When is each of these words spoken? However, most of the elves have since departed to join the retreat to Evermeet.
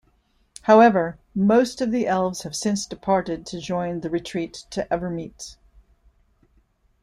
However, 0.63 1.19
most 1.35 1.79
of 1.79 1.91
the 1.91 2.07
elves 2.07 2.41
have 2.41 2.55
since 2.55 2.87
departed 2.87 3.45
to 3.45 3.59
join 3.59 3.99
the 3.99 4.09
retreat 4.09 4.65
to 4.71 4.87
Evermeet. 4.91 5.57